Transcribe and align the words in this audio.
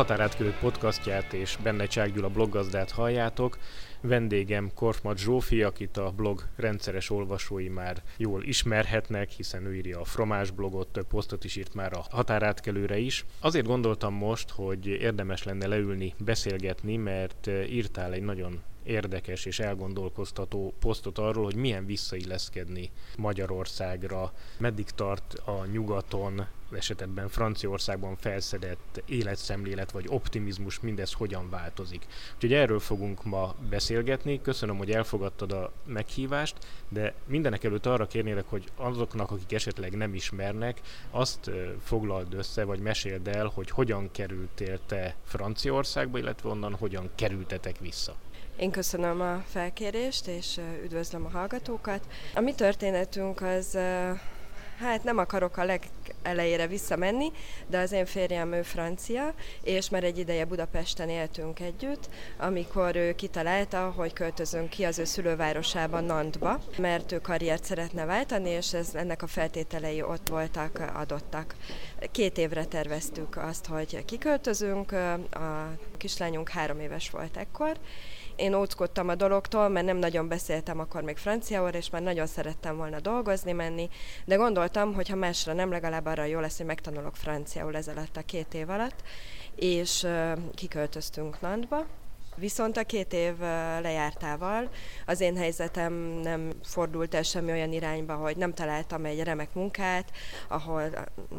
A 0.00 0.02
Határátkörök 0.02 0.58
podcastját 0.58 1.32
és 1.32 1.56
benne 1.62 1.86
Csák 1.86 2.12
Gyula 2.12 2.28
bloggazdát 2.28 2.90
halljátok. 2.90 3.58
Vendégem 4.00 4.70
Korfmat 4.74 5.18
Zsófi, 5.18 5.62
akit 5.62 5.96
a 5.96 6.12
blog 6.16 6.42
rendszeres 6.56 7.10
olvasói 7.10 7.68
már 7.68 8.02
jól 8.16 8.42
ismerhetnek, 8.42 9.30
hiszen 9.30 9.66
ő 9.66 9.74
írja 9.74 10.00
a 10.00 10.04
Fromás 10.04 10.50
blogot, 10.50 10.88
több 10.88 11.06
posztot 11.06 11.44
is 11.44 11.56
írt 11.56 11.74
már 11.74 11.92
a 11.92 12.04
határátkelőre 12.10 12.98
is. 12.98 13.24
Azért 13.40 13.66
gondoltam 13.66 14.14
most, 14.14 14.50
hogy 14.50 14.86
érdemes 14.86 15.42
lenne 15.42 15.66
leülni, 15.66 16.14
beszélgetni, 16.18 16.96
mert 16.96 17.50
írtál 17.68 18.12
egy 18.12 18.22
nagyon 18.22 18.62
érdekes 18.90 19.44
és 19.44 19.58
elgondolkoztató 19.58 20.74
posztot 20.78 21.18
arról, 21.18 21.44
hogy 21.44 21.54
milyen 21.56 21.86
visszailleszkedni 21.86 22.90
Magyarországra, 23.16 24.32
meddig 24.58 24.90
tart 24.90 25.34
a 25.44 25.64
nyugaton, 25.64 26.46
esetben 26.72 27.28
Franciaországban 27.28 28.16
felszedett 28.16 29.02
életszemlélet 29.06 29.90
vagy 29.90 30.04
optimizmus, 30.08 30.80
mindez 30.80 31.12
hogyan 31.12 31.50
változik. 31.50 32.06
Úgyhogy 32.34 32.52
erről 32.52 32.78
fogunk 32.80 33.24
ma 33.24 33.54
beszélgetni. 33.68 34.40
Köszönöm, 34.40 34.76
hogy 34.76 34.90
elfogadtad 34.90 35.52
a 35.52 35.72
meghívást, 35.84 36.56
de 36.88 37.14
mindenek 37.26 37.64
előtt 37.64 37.86
arra 37.86 38.06
kérnélek, 38.06 38.44
hogy 38.48 38.64
azoknak, 38.76 39.30
akik 39.30 39.52
esetleg 39.52 39.96
nem 39.96 40.14
ismernek, 40.14 40.80
azt 41.10 41.50
foglald 41.82 42.34
össze, 42.34 42.64
vagy 42.64 42.80
meséld 42.80 43.28
el, 43.28 43.46
hogy 43.46 43.70
hogyan 43.70 44.10
kerültél 44.10 44.80
te 44.86 45.16
Franciaországba, 45.24 46.18
illetve 46.18 46.48
onnan 46.48 46.74
hogyan 46.74 47.10
kerültetek 47.14 47.78
vissza. 47.78 48.14
Én 48.56 48.70
köszönöm 48.70 49.20
a 49.20 49.44
felkérést, 49.46 50.26
és 50.26 50.60
üdvözlöm 50.84 51.24
a 51.24 51.28
hallgatókat. 51.38 52.04
A 52.34 52.40
mi 52.40 52.54
történetünk 52.54 53.42
az, 53.42 53.78
hát 54.78 55.04
nem 55.04 55.18
akarok 55.18 55.56
a 55.56 55.64
legelejére 55.64 56.66
visszamenni, 56.66 57.32
de 57.66 57.78
az 57.78 57.92
én 57.92 58.06
férjem 58.06 58.52
ő 58.52 58.62
francia, 58.62 59.34
és 59.62 59.88
már 59.88 60.04
egy 60.04 60.18
ideje 60.18 60.44
Budapesten 60.44 61.08
éltünk 61.08 61.60
együtt, 61.60 62.08
amikor 62.38 62.96
ő 62.96 63.14
kitalálta, 63.14 63.92
hogy 63.96 64.12
költözünk 64.12 64.68
ki 64.68 64.84
az 64.84 64.98
ő 64.98 65.04
szülővárosában, 65.04 66.04
Nantba, 66.04 66.60
mert 66.78 67.12
ő 67.12 67.20
karriert 67.20 67.64
szeretne 67.64 68.04
váltani, 68.04 68.50
és 68.50 68.74
ez, 68.74 68.94
ennek 68.94 69.22
a 69.22 69.26
feltételei 69.26 70.02
ott 70.02 70.28
voltak, 70.28 70.90
adottak. 70.94 71.54
Két 72.10 72.38
évre 72.38 72.64
terveztük 72.64 73.36
azt, 73.36 73.66
hogy 73.66 74.04
kiköltözünk, 74.04 74.92
a 74.92 75.76
kislányunk 75.96 76.48
három 76.48 76.80
éves 76.80 77.10
volt 77.10 77.36
ekkor, 77.36 77.76
én 78.40 78.54
óckodtam 78.54 79.08
a 79.08 79.14
dologtól, 79.14 79.68
mert 79.68 79.86
nem 79.86 79.96
nagyon 79.96 80.28
beszéltem 80.28 80.78
akkor 80.80 81.02
még 81.02 81.16
franciául, 81.16 81.68
és 81.68 81.90
már 81.90 82.02
nagyon 82.02 82.26
szerettem 82.26 82.76
volna 82.76 83.00
dolgozni, 83.00 83.52
menni, 83.52 83.88
de 84.24 84.34
gondoltam, 84.34 84.94
hogy 84.94 85.08
ha 85.08 85.16
másra 85.16 85.52
nem, 85.52 85.70
legalább 85.70 86.06
arra 86.06 86.24
jó 86.24 86.40
lesz, 86.40 86.56
hogy 86.56 86.66
megtanulok 86.66 87.16
franciául 87.16 87.76
ez 87.76 87.88
alatt 87.88 88.16
a 88.16 88.22
két 88.22 88.54
év 88.54 88.70
alatt, 88.70 89.02
és 89.54 90.06
kiköltöztünk 90.54 91.40
Nantba, 91.40 91.86
Viszont 92.40 92.76
a 92.76 92.84
két 92.84 93.12
év 93.12 93.38
lejártával. 93.82 94.68
Az 95.06 95.20
én 95.20 95.36
helyzetem 95.36 95.92
nem 96.22 96.52
fordult 96.64 97.14
el 97.14 97.22
semmi 97.22 97.50
olyan 97.50 97.72
irányba, 97.72 98.14
hogy 98.14 98.36
nem 98.36 98.54
találtam 98.54 99.04
egy 99.04 99.22
remek 99.22 99.54
munkát, 99.54 100.10
ahol 100.48 100.90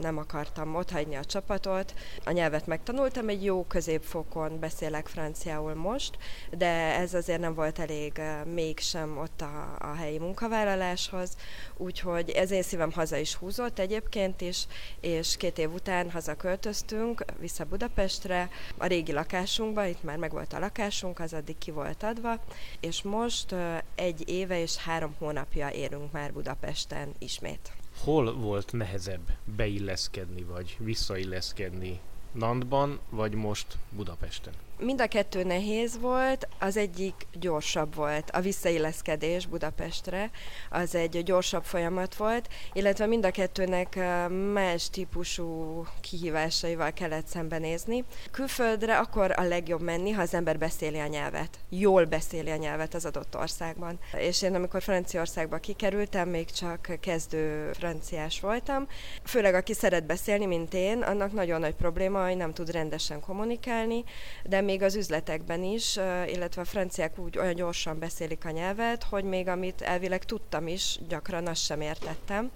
nem 0.02 0.18
akartam 0.18 0.76
otthagyni 0.76 1.16
a 1.16 1.26
csapatot. 1.26 1.94
A 2.26 2.32
nyelvet 2.32 2.68
megtanultam, 2.68 3.30
egy 3.30 3.44
jó 3.44 3.64
középfokon 3.64 4.60
beszélek 4.60 5.08
franciául 5.08 5.74
most, 5.74 6.18
de 6.58 6.70
ez 6.96 7.14
azért 7.14 7.40
nem 7.40 7.54
volt 7.54 7.80
elég 7.80 8.22
mégsem 8.54 9.18
ott 9.18 9.42
a, 9.42 9.76
a 9.80 9.96
helyi 9.96 10.18
munkavállaláshoz, 10.18 11.36
úgyhogy 11.78 12.30
ez 12.30 12.52
én 12.52 12.62
szívem 12.62 12.92
haza 12.92 13.18
is 13.18 13.36
húzott 13.36 13.80
egyébként 13.80 14.42
is, 14.42 14.68
és 15.00 15.38
két 15.38 15.58
év 15.58 15.74
után 15.74 16.12
hazaköltöztünk 16.12 17.26
vissza 17.40 17.66
Budapestre, 17.66 18.50
a 18.78 18.86
régi 18.86 19.12
lakásunkba, 19.12 19.86
itt 19.86 20.04
már 20.04 20.18
megvolt 20.18 20.54
a 20.54 20.60
lakás, 20.60 20.91
lakásunk 20.92 21.20
az 21.20 21.34
addig 21.34 21.58
ki 21.58 21.72
volt 21.72 22.04
adva, 22.04 22.40
és 22.80 23.02
most 23.02 23.56
egy 23.96 24.30
éve 24.30 24.62
és 24.62 24.76
három 24.76 25.16
hónapja 25.18 25.70
érünk 25.70 26.12
már 26.12 26.34
Budapesten 26.34 27.14
ismét. 27.18 27.72
Hol 28.04 28.34
volt 28.34 28.72
nehezebb 28.72 29.30
beilleszkedni, 29.56 30.44
vagy 30.44 30.76
visszailleszkedni 30.80 32.00
Nantban, 32.32 33.00
vagy 33.10 33.34
most 33.34 33.78
Budapesten? 33.90 34.54
Mind 34.84 35.02
a 35.02 35.08
kettő 35.08 35.44
nehéz 35.44 36.00
volt, 36.00 36.48
az 36.60 36.78
egyik 36.78 37.14
gyorsabb 37.34 37.96
volt, 37.96 38.30
a 38.32 38.40
visszailleszkedés 38.40 39.46
Budapestre, 39.46 40.30
az 40.70 40.96
egy 40.96 41.24
gyorsabb 41.24 41.64
folyamat 41.64 42.16
volt, 42.16 42.48
illetve 42.74 43.06
mind 43.06 43.26
a 43.26 43.32
kettőnek 43.32 44.00
más 44.54 44.90
típusú 44.90 45.84
kihívásaival 46.02 46.92
kellett 46.94 47.28
szembenézni. 47.28 48.04
Külföldre 48.32 48.98
akkor 48.98 49.34
a 49.36 49.44
legjobb 49.44 49.82
menni, 49.82 50.12
ha 50.12 50.22
az 50.22 50.34
ember 50.34 50.58
beszéli 50.58 51.00
a 51.00 51.08
nyelvet, 51.08 51.60
jól 51.70 52.06
beszéli 52.06 52.50
a 52.50 52.56
nyelvet 52.56 52.94
az 52.94 53.06
adott 53.06 53.38
országban. 53.38 54.00
És 54.18 54.42
én 54.42 54.56
amikor 54.56 54.82
Franciaországba 54.82 55.58
kikerültem, 55.58 56.30
még 56.30 56.52
csak 56.52 56.98
kezdő 57.00 57.72
franciás 57.74 58.40
voltam, 58.40 58.88
főleg 59.24 59.54
aki 59.54 59.74
szeret 59.74 60.06
beszélni, 60.06 60.46
mint 60.46 60.74
én, 60.74 61.02
annak 61.02 61.32
nagyon 61.32 61.60
nagy 61.60 61.76
probléma, 61.76 62.26
hogy 62.26 62.38
nem 62.38 62.54
tud 62.54 62.72
rendesen 62.72 63.20
kommunikálni, 63.20 64.04
de 64.44 64.62
még 64.72 64.82
az 64.82 64.96
üzletekben 64.96 65.64
is, 65.64 65.96
illetve 66.28 66.62
a 66.62 66.66
franciák 66.66 67.20
úgy 67.20 67.38
olyan 67.38 67.56
gyorsan 67.56 68.00
beszélik 68.00 68.46
a 68.46 68.52
nyelvet, 68.52 69.04
hogy 69.04 69.24
még 69.24 69.48
amit 69.48 69.82
elvileg 69.82 70.24
tudtam 70.24 70.68
is, 70.68 71.00
gyakran 71.08 71.48
azt 71.48 71.64
sem 71.64 71.82
értettem. 71.82 72.52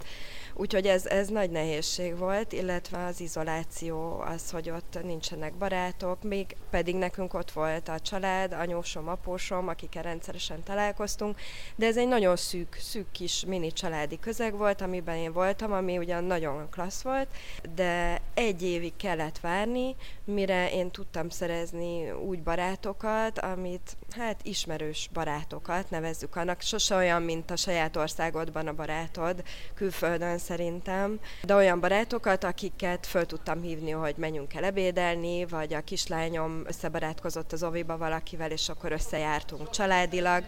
Úgyhogy 0.58 0.88
ez, 0.88 1.06
ez 1.06 1.28
nagy 1.28 1.50
nehézség 1.50 2.18
volt, 2.18 2.54
illetve 2.54 3.06
az 3.06 3.22
izoláció, 3.22 4.20
az, 4.20 4.50
hogy 4.52 4.70
ott 4.70 5.04
nincsenek 5.04 5.54
barátok, 5.54 6.24
még 6.24 6.56
pedig 6.70 6.96
nekünk 6.96 7.34
ott 7.34 7.52
volt 7.52 7.90
a 7.90 8.00
család, 8.00 8.54
anyósom, 8.54 9.08
apósom, 9.08 9.68
akikkel 9.68 10.04
rendszeresen 10.04 10.64
találkoztunk, 10.64 11.40
de 11.76 11.86
ez 11.86 11.98
egy 11.98 12.08
nagyon 12.08 12.36
szűk, 12.36 12.78
szűk 12.80 13.12
kis 13.12 13.46
mini 13.46 13.72
családi 13.72 14.20
közeg 14.20 14.58
volt, 14.58 14.82
amiben 14.82 15.16
én 15.16 15.34
voltam, 15.34 15.72
ami 15.72 15.98
ugyan 15.98 16.24
nagyon 16.24 16.70
klassz 16.70 17.02
volt, 17.02 17.28
de 17.76 18.22
egy 18.34 18.62
évig 18.62 18.96
kellett 18.96 19.40
várni, 19.40 19.96
mire 20.24 20.72
én 20.72 20.92
tudtam 20.92 21.30
szerezni 21.30 22.12
úgy 22.12 22.44
barátokat, 22.44 23.40
amit, 23.40 23.98
hát 24.18 24.40
ismerős 24.44 25.10
barátokat 25.14 25.90
nevezzük 25.90 26.36
annak, 26.36 26.62
sose 26.62 26.96
olyan, 26.96 27.22
mint 27.22 27.52
a 27.52 27.56
saját 27.56 27.96
országodban 27.96 28.68
a 28.68 28.74
barátod, 28.74 29.44
külföldön 29.74 30.38
szerintem, 30.38 31.20
de 31.44 31.56
olyan 31.56 31.80
barátokat, 31.80 32.44
akiket 32.44 33.06
föl 33.06 33.26
tudtam 33.26 33.62
hívni, 33.62 33.92
hogy 33.92 34.16
menjünk 34.18 34.54
el 34.54 34.64
ebédelni, 34.64 35.46
vagy 35.46 35.74
a 35.74 35.82
kislányom 35.82 36.64
összebarátkozott 36.68 37.52
az 37.52 37.64
oviba 37.64 37.98
valakivel, 37.98 38.52
és 38.52 38.70
akkor 38.70 38.92
összejártunk 38.92 39.70
családilag. 39.70 40.44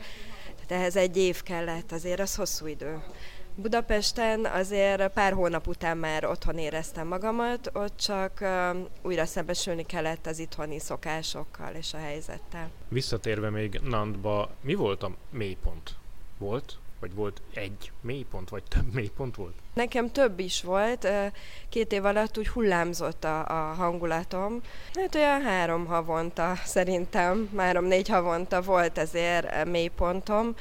Tehát 0.55 0.81
ehhez 0.83 0.95
egy 0.95 1.17
év 1.17 1.43
kellett, 1.43 1.91
azért 1.91 2.19
az 2.19 2.35
hosszú 2.35 2.67
idő. 2.67 3.03
Budapesten 3.59 4.45
azért 4.45 5.07
pár 5.07 5.33
hónap 5.33 5.67
után 5.67 5.97
már 5.97 6.25
otthon 6.25 6.57
éreztem 6.57 7.07
magamat, 7.07 7.69
ott 7.73 7.97
csak 7.97 8.45
újra 9.01 9.25
szembesülni 9.25 9.83
kellett 9.85 10.25
az 10.25 10.39
itthoni 10.39 10.79
szokásokkal 10.79 11.73
és 11.73 11.93
a 11.93 11.97
helyzettel. 11.97 12.69
Visszatérve 12.87 13.49
még 13.49 13.79
Nantba, 13.83 14.49
mi 14.61 14.73
volt 14.73 15.03
a 15.03 15.11
mélypont? 15.29 15.95
Volt? 16.37 16.77
Vagy 16.99 17.13
volt 17.13 17.41
egy 17.53 17.91
mélypont, 18.01 18.49
vagy 18.49 18.63
több 18.63 18.93
mélypont 18.93 19.35
volt? 19.35 19.55
Nekem 19.77 20.11
több 20.11 20.39
is 20.39 20.61
volt, 20.61 21.07
két 21.69 21.91
év 21.91 22.05
alatt 22.05 22.37
úgy 22.37 22.47
hullámzott 22.47 23.23
a, 23.23 23.39
a 23.39 23.73
hangulatom. 23.73 24.61
Hát 24.93 25.15
olyan 25.15 25.41
három 25.41 25.85
havonta 25.85 26.53
szerintem, 26.65 27.49
három-négy 27.57 28.09
havonta 28.09 28.61
volt 28.61 28.97
ezért 28.97 29.65
mélypontom. 29.65 30.55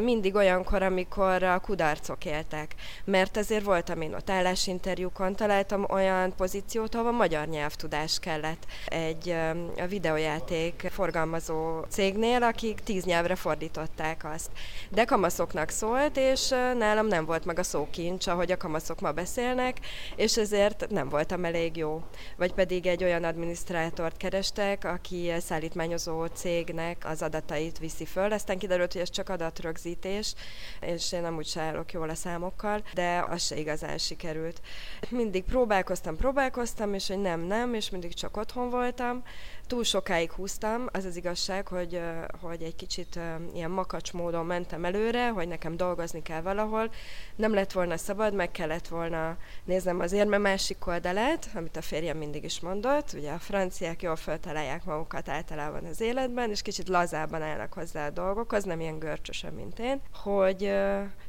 Mindig 0.00 0.34
olyankor, 0.34 0.82
amikor 0.82 1.42
a 1.42 1.58
kudarcok 1.58 2.24
éltek. 2.24 2.74
Mert 3.04 3.36
ezért 3.36 3.64
voltam 3.64 4.00
én 4.00 4.14
ott 4.14 4.30
állásinterjúkon, 4.30 5.36
találtam 5.36 5.86
olyan 5.88 6.34
pozíciót, 6.36 6.94
ahol 6.94 7.12
magyar 7.12 7.46
nyelvtudás 7.46 8.18
kellett. 8.18 8.66
Egy 8.86 9.34
a 9.76 9.86
videójáték 9.86 10.88
forgalmazó 10.90 11.80
cégnél, 11.88 12.42
akik 12.42 12.80
tíz 12.80 13.04
nyelvre 13.04 13.34
fordították 13.34 14.24
azt. 14.34 14.50
De 14.88 15.04
kamaszoknak 15.04 15.70
szólt, 15.70 16.16
és 16.16 16.48
nálam 16.78 17.06
nem 17.06 17.24
volt 17.24 17.44
meg 17.44 17.58
a 17.58 17.62
szókincs, 17.62 18.26
ahogy 18.26 18.43
a 18.50 18.56
kamaszok 18.56 19.00
ma 19.00 19.12
beszélnek, 19.12 19.78
és 20.16 20.36
ezért 20.36 20.86
nem 20.90 21.08
voltam 21.08 21.44
elég 21.44 21.76
jó. 21.76 22.02
Vagy 22.36 22.52
pedig 22.52 22.86
egy 22.86 23.04
olyan 23.04 23.24
adminisztrátort 23.24 24.16
kerestek, 24.16 24.84
aki 24.84 25.32
szállítmányozó 25.38 26.26
cégnek 26.26 27.04
az 27.06 27.22
adatait 27.22 27.78
viszi 27.78 28.04
föl. 28.04 28.32
Aztán 28.32 28.58
kiderült, 28.58 28.92
hogy 28.92 29.02
ez 29.02 29.10
csak 29.10 29.28
adatrögzítés, 29.28 30.34
és 30.80 31.12
én 31.12 31.20
nem 31.20 31.36
úgy 31.36 31.46
se 31.46 31.60
állok 31.60 31.92
jól 31.92 32.08
a 32.08 32.14
számokkal, 32.14 32.82
de 32.94 33.24
az 33.28 33.42
se 33.42 33.56
igazán 33.56 33.98
sikerült. 33.98 34.60
Mindig 35.08 35.44
próbálkoztam, 35.44 36.16
próbálkoztam, 36.16 36.94
és 36.94 37.08
hogy 37.08 37.20
nem, 37.20 37.40
nem, 37.40 37.74
és 37.74 37.90
mindig 37.90 38.14
csak 38.14 38.36
otthon 38.36 38.70
voltam, 38.70 39.22
túl 39.66 39.84
sokáig 39.84 40.30
húztam, 40.32 40.86
az 40.92 41.04
az 41.04 41.16
igazság, 41.16 41.68
hogy, 41.68 42.00
hogy 42.40 42.62
egy 42.62 42.76
kicsit 42.76 43.18
ilyen 43.54 43.70
makacs 43.70 44.12
módon 44.12 44.46
mentem 44.46 44.84
előre, 44.84 45.28
hogy 45.28 45.48
nekem 45.48 45.76
dolgozni 45.76 46.22
kell 46.22 46.40
valahol. 46.40 46.90
Nem 47.36 47.54
lett 47.54 47.72
volna 47.72 47.96
szabad, 47.96 48.34
meg 48.34 48.50
kellett 48.50 48.88
volna 48.88 49.36
néznem 49.64 50.00
az 50.00 50.12
érme 50.12 50.38
másik 50.38 50.86
oldalát, 50.86 51.48
amit 51.54 51.76
a 51.76 51.82
férjem 51.82 52.16
mindig 52.16 52.44
is 52.44 52.60
mondott. 52.60 53.12
Ugye 53.12 53.30
a 53.30 53.38
franciák 53.38 54.02
jól 54.02 54.16
feltalálják 54.16 54.84
magukat 54.84 55.28
általában 55.28 55.84
az 55.84 56.00
életben, 56.00 56.50
és 56.50 56.62
kicsit 56.62 56.88
lazában 56.88 57.42
állnak 57.42 57.72
hozzá 57.72 58.06
a 58.06 58.10
dolgokhoz, 58.10 58.64
nem 58.64 58.80
ilyen 58.80 58.98
görcsösen, 58.98 59.52
mint 59.52 59.78
én, 59.78 60.00
hogy 60.22 60.72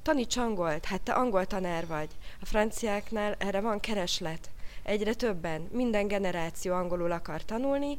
taníts 0.02 0.38
angolt, 0.38 0.86
hát 0.86 1.02
te 1.02 1.14
angol 1.14 1.46
tanár 1.46 1.88
vagy. 1.88 2.10
A 2.42 2.46
franciáknál 2.46 3.36
erre 3.38 3.62
van 3.62 3.80
kereslet 3.80 4.50
egyre 4.86 5.14
többen, 5.14 5.68
minden 5.72 6.08
generáció 6.08 6.74
angolul 6.74 7.12
akar 7.12 7.44
tanulni, 7.44 7.98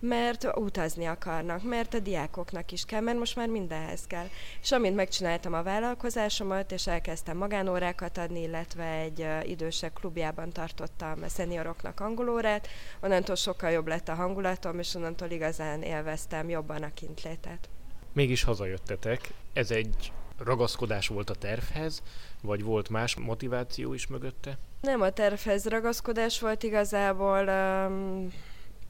mert 0.00 0.56
utazni 0.56 1.04
akarnak, 1.04 1.62
mert 1.62 1.94
a 1.94 1.98
diákoknak 1.98 2.72
is 2.72 2.84
kell, 2.84 3.00
mert 3.00 3.18
most 3.18 3.36
már 3.36 3.48
mindenhez 3.48 4.06
kell. 4.06 4.26
És 4.62 4.72
amint 4.72 4.96
megcsináltam 4.96 5.54
a 5.54 5.62
vállalkozásomat, 5.62 6.72
és 6.72 6.86
elkezdtem 6.86 7.36
magánórákat 7.36 8.18
adni, 8.18 8.42
illetve 8.42 8.84
egy 8.84 9.26
idősek 9.42 9.92
klubjában 9.92 10.50
tartottam 10.50 11.22
a 11.22 11.28
szenioroknak 11.28 12.00
angolórát, 12.00 12.68
onnantól 13.00 13.36
sokkal 13.36 13.70
jobb 13.70 13.86
lett 13.86 14.08
a 14.08 14.14
hangulatom, 14.14 14.78
és 14.78 14.94
onnantól 14.94 15.30
igazán 15.30 15.82
élveztem 15.82 16.48
jobban 16.48 16.82
a 16.82 16.94
kintlétet. 16.94 17.68
Mégis 18.12 18.42
hazajöttetek. 18.42 19.32
Ez 19.52 19.70
egy 19.70 20.12
ragaszkodás 20.38 21.08
volt 21.08 21.30
a 21.30 21.34
tervhez, 21.34 22.02
vagy 22.42 22.62
volt 22.62 22.88
más 22.88 23.16
motiváció 23.16 23.94
is 23.94 24.06
mögötte? 24.06 24.58
Nem 24.86 25.00
a 25.00 25.10
tervhez 25.10 25.66
ragaszkodás 25.66 26.40
volt 26.40 26.62
igazából. 26.62 27.48
Um, 27.48 28.32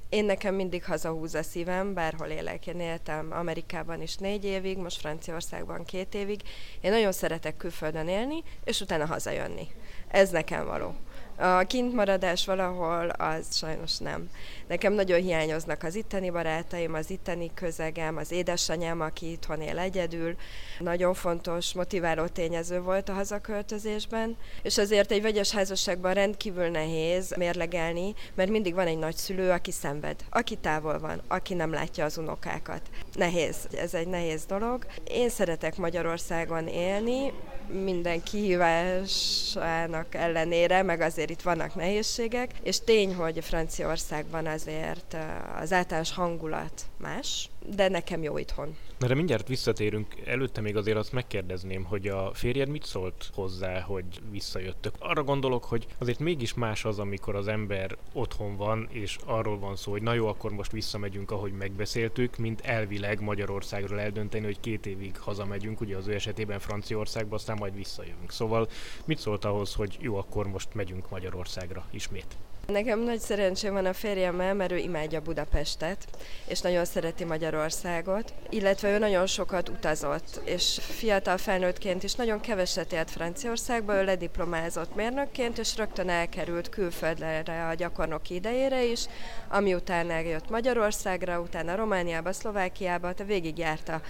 én 0.09 0.25
nekem 0.25 0.55
mindig 0.55 0.85
hazahúz 0.85 1.35
a 1.35 1.43
szívem, 1.43 1.95
bárhol 1.95 2.27
élek. 2.27 2.67
Én 2.67 2.81
éltem 2.81 3.33
Amerikában 3.33 4.03
is 4.03 4.17
négy 4.17 4.45
évig, 4.45 4.79
most 4.79 4.99
Franciaországban 5.01 5.85
két 5.85 6.15
évig. 6.15 6.41
Én 6.81 6.91
nagyon 6.91 7.13
szeretek 7.13 7.57
külföldön 7.57 8.09
élni, 8.09 8.43
és 8.65 8.81
utána 8.81 9.07
hazajönni. 9.07 9.67
Ez 10.09 10.31
nekem 10.31 10.67
való. 10.67 10.95
A 11.39 11.63
kintmaradás 11.63 12.47
valahol, 12.47 13.09
az 13.09 13.57
sajnos 13.57 13.99
nem. 13.99 14.31
Nekem 14.67 14.93
nagyon 14.93 15.21
hiányoznak 15.21 15.83
az 15.83 15.95
itteni 15.95 16.31
barátaim, 16.31 16.95
az 16.95 17.11
itteni 17.11 17.51
közegem, 17.55 18.17
az 18.17 18.33
édesanyám, 18.33 19.01
aki 19.01 19.31
itthon 19.31 19.61
él 19.61 19.79
egyedül. 19.79 20.35
Nagyon 20.79 21.15
fontos, 21.15 21.73
motiváló 21.73 22.27
tényező 22.27 22.81
volt 22.81 23.09
a 23.09 23.13
hazaköltözésben, 23.13 24.37
és 24.63 24.79
azért 24.79 25.11
egy 25.11 25.23
vegyes 25.23 25.51
házasságban 25.51 26.15
rendkívül 26.15 26.69
nehéz 26.69 27.35
mérlegelni, 27.37 28.15
mert 28.35 28.51
mindig 28.51 28.75
van 28.75 28.87
egy 28.87 28.99
nagyszülő, 28.99 29.51
aki 29.51 29.71
szenved, 29.71 30.25
aki 30.31 30.57
távol 30.57 30.99
van, 30.99 31.23
aki 31.29 31.55
nem 31.55 31.73
látja 31.73 32.05
az 32.05 32.19
unokákat. 32.19 32.83
Nehéz, 33.15 33.57
ez 33.77 33.95
egy 33.95 34.09
nehéz 34.09 34.45
dolog. 34.45 34.87
Én 35.05 35.29
szeretek 35.29 35.77
Magyarországon 35.77 36.67
élni, 36.67 37.33
minden 37.69 38.23
kihívásának 38.23 40.15
ellenére, 40.15 40.83
meg 40.83 41.01
azért 41.01 41.31
itt 41.31 41.43
vannak 41.43 41.75
nehézségek, 41.75 42.51
és 42.63 42.81
tény, 42.81 43.15
hogy 43.15 43.45
Franciaországban 43.45 44.47
azért 44.47 45.17
az 45.61 45.73
általános 45.73 46.13
hangulat 46.13 46.83
más, 46.99 47.49
de 47.75 47.89
nekem 47.89 48.23
jó 48.23 48.39
itthon. 48.39 48.77
Erre 49.01 49.15
mindjárt 49.15 49.49
visszatérünk. 49.49 50.15
Előtte 50.25 50.61
még 50.61 50.77
azért 50.77 50.97
azt 50.97 51.13
megkérdezném, 51.13 51.85
hogy 51.85 52.09
a 52.09 52.31
férjed 52.35 52.69
mit 52.69 52.85
szólt 52.85 53.31
hozzá, 53.35 53.81
hogy 53.81 54.05
visszajöttök. 54.31 54.95
Arra 54.99 55.23
gondolok, 55.23 55.65
hogy 55.65 55.87
azért 55.99 56.19
mégis 56.19 56.55
más 56.55 56.85
az, 56.85 56.99
amikor 56.99 57.35
az 57.35 57.49
ember 57.49 57.97
otthon 58.13 58.57
van, 58.57 58.89
és 58.91 59.17
arról 59.25 59.59
van 59.59 59.77
szó, 59.77 59.91
hogy 59.91 60.03
na 60.03 60.13
jó, 60.13 60.27
akkor 60.27 60.51
most 60.51 60.73
visszamegyünk, 60.73 61.31
ahogy 61.31 61.53
megbeszéltük, 61.53 62.37
mint 62.37 62.61
elvileg 62.61 63.21
Magyarországról 63.21 64.01
eldönteni, 64.01 64.45
hogy 64.45 64.61
két 64.61 64.87
évig 64.87 65.19
hazamegyünk, 65.19 65.81
ugye 65.81 65.97
az 65.97 66.07
ő 66.07 66.15
esetében 66.15 66.59
Franciaországba, 66.59 67.35
aztán 67.35 67.57
majd 67.59 67.75
visszajövünk. 67.75 68.31
Szóval 68.31 68.69
mit 69.05 69.19
szólt 69.19 69.45
ahhoz, 69.45 69.75
hogy 69.75 69.97
jó, 70.01 70.17
akkor 70.17 70.47
most 70.47 70.75
megyünk 70.75 71.11
Magyarországra 71.11 71.85
ismét? 71.91 72.37
Nekem 72.67 73.01
nagy 73.01 73.21
szerencsém 73.21 73.73
van 73.73 73.87
a 73.87 73.93
férjemmel, 73.93 74.55
mert 74.55 74.73
ő 74.73 74.77
imádja 74.77 75.21
Budapestet, 75.21 76.05
és 76.47 76.61
nagyon 76.61 76.85
szereti 76.85 77.25
Magyarországot, 77.25 78.33
illetve 78.49 78.91
ő 78.91 78.99
nagyon 78.99 79.27
sokat 79.27 79.69
utazott, 79.69 80.41
és 80.45 80.79
fiatal 80.83 81.37
felnőttként 81.37 82.03
is 82.03 82.15
nagyon 82.15 82.41
keveset 82.41 82.93
élt 82.93 83.11
Franciaországba, 83.11 83.95
ő 83.95 84.05
lediplomázott 84.05 84.95
mérnökként, 84.95 85.59
és 85.59 85.77
rögtön 85.77 86.09
elkerült 86.09 86.69
külföldre 86.69 87.67
a 87.71 87.75
gyakornoki 87.75 88.35
idejére 88.35 88.85
is, 88.85 89.07
ami 89.49 89.75
után 89.75 90.11
eljött 90.11 90.51
Magyarországra, 90.51 91.41
utána 91.41 91.77
Romániába, 91.77 92.33
Szlovákiába, 92.33 93.13
te 93.13 93.25
végigjárta 93.25 94.01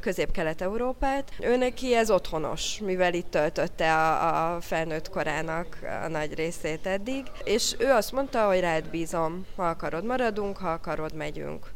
Közép-Kelet-Európát. 0.00 1.32
Ő 1.40 1.56
neki 1.56 1.94
ez 1.94 2.10
otthonos, 2.10 2.78
mivel 2.78 3.14
itt 3.14 3.30
töltötte 3.30 3.94
a, 3.94 4.54
a 4.54 4.60
felnőtt 4.60 5.08
korának 5.08 5.78
a 6.04 6.08
nagy 6.08 6.34
részét 6.34 6.86
eddig, 6.86 7.26
és 7.44 7.74
ő 7.78 7.90
azt 7.90 8.12
mondta, 8.12 8.46
hogy 8.46 8.60
rád 8.60 8.84
bízom, 8.88 9.46
ha 9.56 9.68
akarod 9.68 10.04
maradunk, 10.04 10.56
ha 10.56 10.70
akarod 10.72 11.14
megyünk. 11.14 11.70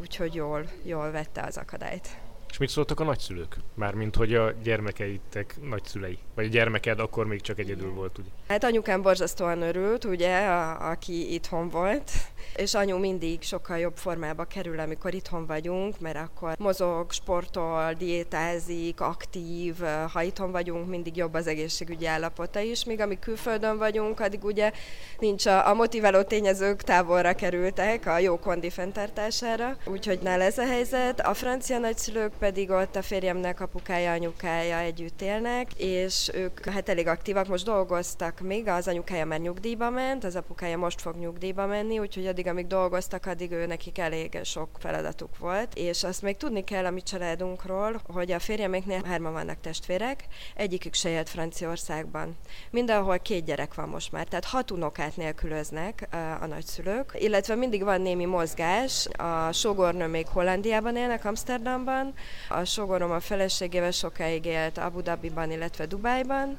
Úgyhogy 0.00 0.34
jól, 0.34 0.66
jól 0.82 1.10
vette 1.10 1.42
az 1.42 1.56
akadályt. 1.56 2.08
És 2.50 2.58
mit 2.58 2.68
szóltak 2.68 3.00
a 3.00 3.04
nagyszülők? 3.04 3.56
Mármint, 3.74 4.16
hogy 4.16 4.34
a 4.34 4.52
gyermekeitek 4.62 5.56
nagyszülei. 5.68 6.18
Vagy 6.34 6.44
a 6.44 6.48
gyermeked 6.48 7.00
akkor 7.00 7.26
még 7.26 7.40
csak 7.40 7.58
egyedül 7.58 7.92
volt, 7.92 8.18
ugye? 8.18 8.28
Hát 8.48 8.64
anyukám 8.64 9.02
borzasztóan 9.02 9.62
örült, 9.62 10.04
ugye, 10.04 10.46
a, 10.46 10.90
aki 10.90 11.34
itthon 11.34 11.68
volt, 11.68 12.10
és 12.56 12.74
anyu 12.74 12.98
mindig 12.98 13.42
sokkal 13.42 13.78
jobb 13.78 13.96
formába 13.96 14.44
kerül, 14.44 14.78
amikor 14.80 15.14
itthon 15.14 15.46
vagyunk, 15.46 16.00
mert 16.00 16.16
akkor 16.16 16.54
mozog, 16.58 17.12
sportol, 17.12 17.92
diétázik, 17.98 19.00
aktív, 19.00 19.74
ha 20.12 20.22
itthon 20.22 20.50
vagyunk, 20.50 20.88
mindig 20.88 21.16
jobb 21.16 21.34
az 21.34 21.46
egészségügyi 21.46 22.06
állapota 22.06 22.60
is, 22.60 22.84
míg 22.84 23.00
amíg 23.00 23.18
külföldön 23.18 23.78
vagyunk, 23.78 24.20
addig 24.20 24.44
ugye 24.44 24.72
nincs 25.18 25.46
a, 25.46 25.68
a 25.68 25.74
motiváló 25.74 26.22
tényezők 26.22 26.82
távolra 26.82 27.34
kerültek 27.34 28.06
a 28.06 28.18
jó 28.18 28.38
kondi 28.38 28.70
fenntartására, 28.70 29.76
úgyhogy 29.86 30.18
nála 30.22 30.42
ez 30.42 30.58
a 30.58 30.66
helyzet. 30.66 31.20
A 31.20 31.34
francia 31.34 31.78
nagyszülők 31.78 32.32
pedig 32.38 32.70
ott 32.70 32.96
a 32.96 33.02
férjemnek 33.02 33.60
apukája, 33.60 34.12
anyukája 34.12 34.78
együtt 34.78 35.22
élnek, 35.22 35.68
és 35.76 36.30
ők 36.34 36.64
hát 36.64 36.88
elég 36.88 37.06
aktívak, 37.06 37.48
most 37.48 37.64
dolgoztak 37.64 38.40
még, 38.40 38.68
az 38.68 38.88
anyukája 38.88 39.24
már 39.24 39.40
nyugdíjba 39.40 39.90
ment, 39.90 40.24
az 40.24 40.36
apukája 40.36 40.78
most 40.78 41.00
fog 41.00 41.16
nyugdíjba 41.16 41.66
menni, 41.66 41.98
úgyhogy 41.98 42.26
addig, 42.30 42.46
amíg 42.46 42.66
dolgoztak, 42.66 43.26
addig 43.26 43.50
ő 43.52 43.66
nekik 43.66 43.98
elég 43.98 44.40
sok 44.44 44.68
feladatuk 44.78 45.38
volt. 45.38 45.74
És 45.74 46.04
azt 46.04 46.22
még 46.22 46.36
tudni 46.36 46.64
kell 46.64 46.84
a 46.84 46.90
mi 46.90 47.02
családunkról, 47.02 48.00
hogy 48.12 48.32
a 48.32 48.38
férjeméknél 48.38 49.02
hárman 49.04 49.32
vannak 49.32 49.60
testvérek, 49.60 50.24
egyikük 50.54 50.94
se 50.94 51.08
élt 51.08 51.28
Franciaországban. 51.28 52.36
Mindenhol 52.70 53.18
két 53.18 53.44
gyerek 53.44 53.74
van 53.74 53.88
most 53.88 54.12
már, 54.12 54.26
tehát 54.26 54.44
hat 54.44 54.70
unokát 54.70 55.16
nélkülöznek 55.16 56.08
a 56.40 56.46
nagyszülők, 56.46 57.12
illetve 57.18 57.54
mindig 57.54 57.82
van 57.82 58.00
némi 58.00 58.24
mozgás. 58.24 59.06
A 59.06 59.52
sógornő 59.52 60.06
még 60.06 60.26
Hollandiában 60.26 60.96
élnek, 60.96 61.24
Amsterdamban, 61.24 62.14
a 62.48 62.64
sógorom 62.64 63.10
a 63.10 63.20
feleségével 63.20 63.90
sokáig 63.90 64.44
élt 64.44 64.78
Abu 64.78 65.00
Dhabiban, 65.00 65.50
illetve 65.50 65.86
Dubájban, 65.86 66.54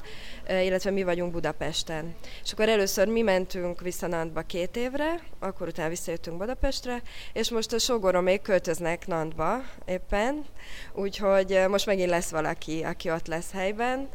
illetve 0.48 0.92
mi 0.92 1.04
vagyunk 1.04 1.32
Budapesten. 1.32 2.16
És 2.44 2.52
akkor 2.52 2.70
először 2.70 3.08
mi 3.08 3.22
mentünk 3.22 3.82
vissza 3.82 4.08
Nantba 4.08 4.42
két 4.42 4.78
évre, 4.78 5.20
akkor 5.40 5.61
utána 5.68 5.90
visszajöttünk 5.90 6.38
Budapestre, 6.38 7.02
és 7.34 7.50
most 7.50 7.74
a 7.74 7.80
sógorom 7.80 8.24
még 8.24 8.42
költöznek 8.42 9.08
Nantba 9.08 9.62
éppen, 9.86 10.46
úgyhogy 10.94 11.60
most 11.70 11.86
megint 11.86 12.10
lesz 12.10 12.30
valaki, 12.30 12.84
aki 12.84 13.12
ott 13.12 13.28
lesz 13.28 13.52
helyben. 13.52 14.10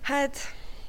Hát 0.00 0.36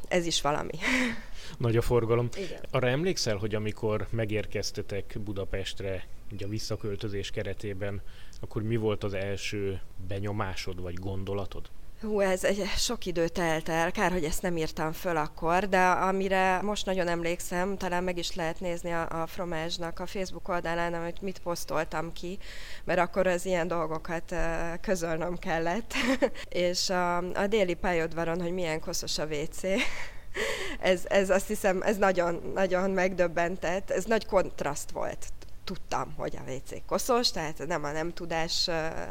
ez 0.08 0.26
is 0.26 0.42
valami. 0.42 0.74
Nagy 1.58 1.78
a 1.78 1.82
forgalom. 1.82 2.30
Igen. 2.36 2.60
Arra 2.72 2.88
emlékszel, 2.88 3.36
hogy 3.36 3.56
amikor 3.56 4.08
megérkeztetek 4.10 5.18
Budapestre, 5.24 6.08
ugye 6.32 6.46
a 6.46 6.50
visszaköltözés 6.50 7.32
keretében, 7.32 8.02
akkor 8.42 8.62
mi 8.62 8.76
volt 8.76 9.04
az 9.04 9.14
első 9.14 9.82
benyomásod 10.08 10.82
vagy 10.82 10.94
gondolatod? 10.94 11.70
Hú, 12.02 12.20
ez 12.20 12.44
egy 12.44 12.64
sok 12.76 13.06
idő 13.06 13.28
telt 13.28 13.70
el, 13.70 13.92
kár, 13.92 14.12
hogy 14.12 14.24
ezt 14.24 14.42
nem 14.42 14.58
írtam 14.58 14.92
föl 14.92 15.18
akkor, 15.18 15.70
de 15.70 15.86
amire 15.88 16.62
most 16.62 16.86
nagyon 16.86 17.08
emlékszem, 17.08 17.78
talán 17.78 18.04
meg 18.04 18.18
is 18.18 18.36
lehet 18.36 18.60
nézni 18.60 18.92
a, 18.92 19.22
a 19.22 19.28
Fromázsnak 19.28 20.00
a 20.00 20.06
Facebook 20.06 20.48
oldalán, 20.48 20.94
amit 20.94 21.22
mit 21.22 21.40
posztoltam 21.40 22.14
ki, 22.14 22.38
mert 22.84 23.00
akkor 23.00 23.28
az 23.28 23.46
ilyen 23.46 23.68
dolgokat 23.68 24.36
közölnöm 24.82 25.38
kellett. 25.38 25.94
és 26.50 26.90
a, 26.90 27.18
a 27.18 27.48
déli 27.48 27.74
pályaudvaron, 27.74 28.42
hogy 28.42 28.54
milyen 28.54 28.80
koszos 28.80 29.18
a 29.18 29.26
WC, 29.26 29.62
ez, 30.80 31.02
ez 31.08 31.30
azt 31.30 31.48
hiszem, 31.48 31.82
ez 31.82 31.98
nagyon, 31.98 32.52
nagyon 32.54 32.92
megdöbbentett, 32.92 33.92
ez 33.92 34.06
nagy 34.06 34.26
kontraszt 34.26 34.92
volt 34.92 35.37
tudtam, 35.68 36.14
hogy 36.16 36.36
a 36.36 36.52
WC 36.52 36.86
koszos, 36.86 37.32
tehát 37.32 37.68
nem 37.68 37.84
a 37.84 37.92
nem 37.92 38.14
tudás 38.14 38.70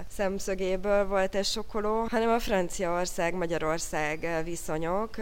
szemszögéből 0.08 1.06
volt 1.06 1.34
ez 1.34 1.46
sokoló, 1.46 2.06
hanem 2.10 2.28
a 2.28 2.38
Franciaország-Magyarország 2.38 4.42
viszonyok 4.44 5.14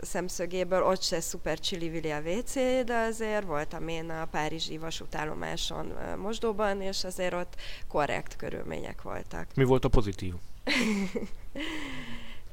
szemszögéből, 0.00 0.82
ott 0.82 1.02
se 1.02 1.20
szuper 1.20 1.58
csili 1.58 2.10
a 2.10 2.20
WC, 2.20 2.54
de 2.84 3.04
azért 3.08 3.44
voltam 3.44 3.88
én 3.88 4.10
a 4.10 4.24
Párizsi 4.24 4.78
vasútállomáson 4.78 5.92
mosdóban, 6.16 6.82
és 6.82 7.04
azért 7.04 7.34
ott 7.34 7.54
korrekt 7.88 8.36
körülmények 8.36 9.02
voltak. 9.02 9.46
Mi 9.54 9.64
volt 9.64 9.84
a 9.84 9.88
pozitív? 9.88 10.34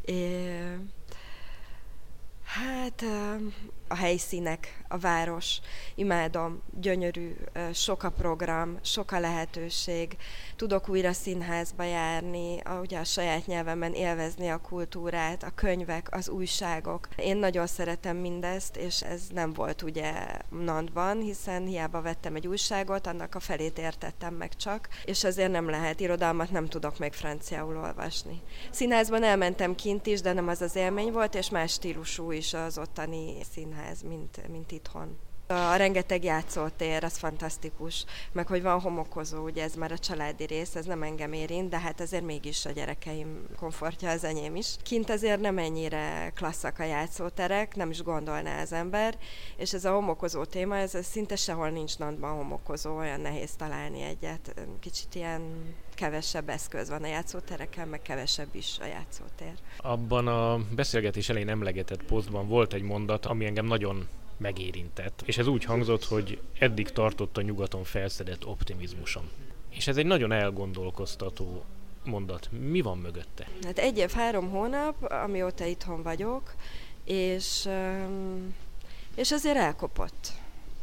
é, 0.05 0.77
hát 2.55 3.03
a 3.88 3.95
helyszínek, 3.95 4.83
a 4.88 4.97
város. 4.97 5.59
Imádom, 5.95 6.62
gyönyörű, 6.79 7.35
sok 7.74 8.03
a 8.03 8.09
program, 8.09 8.79
sok 8.81 9.12
a 9.12 9.19
lehetőség. 9.19 10.17
Tudok 10.55 10.89
újra 10.89 11.13
színházba 11.13 11.83
járni, 11.83 12.62
ugye 12.81 13.00
a 13.00 13.03
saját 13.03 13.45
nyelvemen 13.45 13.93
élvezni 13.93 14.50
a 14.50 14.57
kultúrát, 14.57 15.43
a 15.43 15.51
könyvek, 15.55 16.07
az 16.12 16.29
újságok. 16.29 17.07
Én 17.15 17.38
nagyon 17.38 17.67
szeretem 17.67 18.17
mindezt, 18.17 18.75
és 18.75 19.01
ez 19.01 19.21
nem 19.33 19.53
volt 19.53 19.81
ugye 19.81 20.13
Nantban, 20.50 21.19
hiszen 21.19 21.65
hiába 21.65 22.01
vettem 22.01 22.35
egy 22.35 22.47
újságot, 22.47 23.07
annak 23.07 23.35
a 23.35 23.39
felét 23.39 23.77
értettem 23.77 24.33
meg 24.33 24.55
csak, 24.55 24.89
és 25.05 25.24
azért 25.24 25.51
nem 25.51 25.69
lehet, 25.69 26.00
irodalmat 26.00 26.51
nem 26.51 26.65
tudok 26.65 27.00
még 27.00 27.13
franciául 27.13 27.77
olvasni. 27.77 28.41
Színházban 28.71 29.24
elmentem 29.24 29.75
kint 29.75 30.05
is, 30.05 30.21
de 30.21 30.33
nem 30.33 30.47
az 30.47 30.62
az 30.62 30.75
élmény 30.75 31.12
volt, 31.12 31.35
és 31.35 31.50
más 31.50 31.71
stílusú 31.71 32.31
is 32.31 32.45
az 32.54 32.78
ottani 32.78 33.38
színház, 33.54 34.02
mint, 34.02 34.48
mint 34.48 34.72
itthon. 34.72 35.18
A 35.48 35.75
rengeteg 35.75 36.24
játszótér, 36.24 37.04
az 37.04 37.18
fantasztikus, 37.18 38.06
meg 38.32 38.48
hogy 38.48 38.62
van 38.62 38.80
homokozó, 38.80 39.44
ugye 39.44 39.64
ez 39.64 39.75
már 39.75 39.92
a 39.92 39.98
családi 39.98 40.46
rész, 40.46 40.75
ez 40.75 40.86
nem 40.86 41.04
engem 41.04 41.34
érint, 41.34 41.70
de 41.70 41.80
hát 41.80 42.00
azért 42.00 42.24
mégis 42.24 42.66
a 42.66 42.72
gyerekeim 42.72 43.48
komfortja 43.60 44.10
az 44.10 44.24
enyém 44.24 44.56
is. 44.56 44.75
Kint 44.84 45.10
azért 45.10 45.40
nem 45.40 45.58
ennyire 45.58 46.32
klasszak 46.36 46.80
a 46.80 46.84
játszóterek, 46.84 47.75
nem 47.75 47.90
is 47.90 48.04
gondolná 48.04 48.62
az 48.62 48.74
ember, 48.74 49.18
és 49.58 49.74
ez 49.74 49.86
a 49.86 49.94
homokozó 49.94 50.44
téma, 50.44 50.78
ez 50.78 51.06
szinte 51.06 51.36
sehol 51.36 51.70
nincs 51.70 51.98
nantban 51.98 52.36
homokozó, 52.36 52.98
olyan 52.98 53.22
nehéz 53.22 53.56
találni 53.56 54.02
egyet, 54.02 54.54
kicsit 54.80 55.16
ilyen 55.16 55.75
kevesebb 55.96 56.50
eszköz 56.50 56.90
van 56.90 57.04
a 57.04 57.08
játszótereken, 57.08 57.88
meg 57.88 58.02
kevesebb 58.02 58.50
is 58.52 58.78
a 58.82 58.86
játszótér. 58.86 59.54
Abban 59.78 60.28
a 60.28 60.60
beszélgetés 60.75 61.30
elején 61.30 61.50
emlegetett 61.50 62.04
posztban 62.04 62.48
volt 62.48 62.74
egy 62.74 62.82
mondat, 62.82 63.25
ami 63.25 63.46
engem 63.46 63.66
nagyon 63.66 64.08
megérintett. 64.38 65.24
És 65.25 65.38
ez 65.38 65.48
úgy 65.48 65.64
hangzott, 65.64 66.06
hogy 66.06 66.42
eddig 66.60 66.90
tartott 66.90 67.38
a 67.38 67.42
nyugaton 67.42 67.84
felszedett 67.84 68.46
optimizmusom. 68.46 69.30
És 69.70 69.88
ez 69.88 69.98
egy 69.98 70.06
nagyon 70.06 70.32
elgondolkoztató 70.32 71.64
mondat. 72.04 72.50
Mi 72.52 72.82
van 72.82 72.98
mögötte? 72.98 73.48
Hát 73.64 73.78
egy 73.78 73.98
év, 73.98 74.12
három 74.12 74.50
hónap, 74.50 75.12
amióta 75.12 75.66
itthon 75.66 76.04
vagyok, 76.04 76.56
és, 77.04 77.70
és 79.16 79.32
azért 79.32 79.58
elkopott 79.58 80.32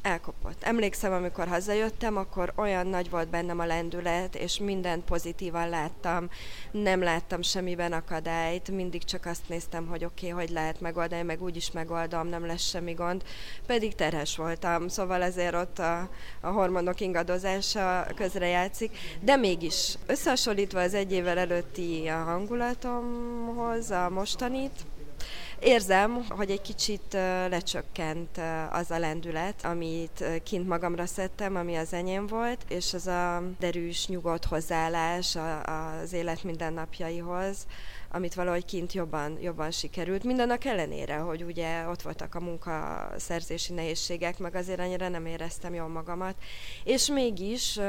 elkopott. 0.02 0.62
Emlékszem, 0.62 1.12
amikor 1.12 1.48
hazajöttem, 1.48 2.16
akkor 2.16 2.52
olyan 2.56 2.86
nagy 2.86 3.10
volt 3.10 3.28
bennem 3.28 3.58
a 3.58 3.66
lendület, 3.66 4.34
és 4.34 4.58
mindent 4.58 5.04
pozitívan 5.04 5.68
láttam, 5.68 6.30
nem 6.70 7.02
láttam 7.02 7.42
semmiben 7.42 7.92
akadályt, 7.92 8.68
mindig 8.68 9.04
csak 9.04 9.26
azt 9.26 9.48
néztem, 9.48 9.86
hogy 9.86 10.04
oké, 10.04 10.30
okay, 10.30 10.44
hogy 10.44 10.54
lehet 10.54 10.80
megoldani, 10.80 11.22
meg 11.22 11.42
úgy 11.42 11.56
is 11.56 11.70
megoldom, 11.70 12.26
nem 12.26 12.46
lesz 12.46 12.68
semmi 12.68 12.92
gond, 12.92 13.22
pedig 13.66 13.94
terhes 13.94 14.36
voltam, 14.36 14.88
szóval 14.88 15.22
ezért 15.22 15.54
ott 15.54 15.78
a, 15.78 16.08
a 16.40 16.48
hormonok 16.48 17.00
ingadozása 17.00 18.06
közrejátszik, 18.14 18.96
de 19.20 19.36
mégis 19.36 19.94
összehasonlítva 20.06 20.80
az 20.80 20.94
egy 20.94 21.12
évvel 21.12 21.38
előtti 21.38 22.06
a 22.08 22.22
hangulatomhoz, 22.22 23.90
a 23.90 24.10
mostanit, 24.10 24.84
Érzem, 25.64 26.26
hogy 26.28 26.50
egy 26.50 26.60
kicsit 26.60 27.12
lecsökkent 27.48 28.40
az 28.70 28.90
a 28.90 28.98
lendület, 28.98 29.64
amit 29.64 30.24
kint 30.42 30.68
magamra 30.68 31.06
szedtem, 31.06 31.56
ami 31.56 31.76
az 31.76 31.92
enyém 31.92 32.26
volt, 32.26 32.64
és 32.68 32.94
az 32.94 33.06
a 33.06 33.42
derűs, 33.58 34.06
nyugodt 34.06 34.44
hozzáállás 34.44 35.36
az 36.02 36.12
élet 36.12 36.44
mindennapjaihoz, 36.44 37.66
amit 38.14 38.34
valahogy 38.34 38.64
kint 38.64 38.92
jobban, 38.92 39.38
jobban 39.40 39.70
sikerült. 39.70 40.24
Mindennek 40.24 40.64
ellenére, 40.64 41.16
hogy 41.16 41.42
ugye 41.42 41.86
ott 41.86 42.02
voltak 42.02 42.34
a 42.34 42.40
munkaszerzési 42.40 43.72
nehézségek, 43.72 44.38
meg 44.38 44.54
azért 44.54 44.80
annyira 44.80 45.08
nem 45.08 45.26
éreztem 45.26 45.74
jól 45.74 45.88
magamat. 45.88 46.34
És 46.84 47.06
mégis 47.06 47.80